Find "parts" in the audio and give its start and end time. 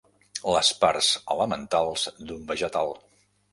0.83-1.09